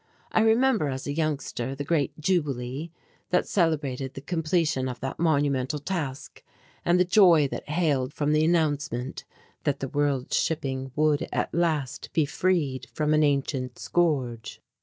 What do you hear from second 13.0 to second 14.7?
an ancient scourge.